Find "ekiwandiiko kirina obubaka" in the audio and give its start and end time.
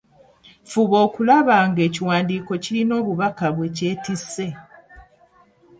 1.87-3.45